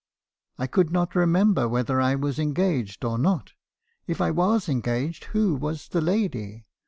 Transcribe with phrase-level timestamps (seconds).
[0.57, 3.53] I could not remember whether I was engaged or not.
[4.07, 6.65] If I was engaged, who was the lady?